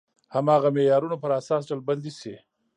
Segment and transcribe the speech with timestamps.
[0.35, 2.33] هماغه معیارونو پر اساس ډلبندي شي.